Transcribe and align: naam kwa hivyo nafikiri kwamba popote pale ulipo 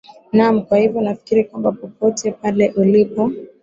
naam 0.33 0.61
kwa 0.65 0.77
hivyo 0.77 1.01
nafikiri 1.01 1.43
kwamba 1.43 1.71
popote 1.71 2.31
pale 2.31 2.69
ulipo 2.69 3.31